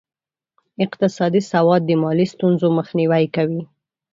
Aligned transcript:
اقتصادي 0.85 1.41
سواد 1.51 1.81
د 1.85 1.91
مالي 2.03 2.25
ستونزو 2.33 2.67
مخنیوی 2.79 3.25
کوي. 3.35 3.61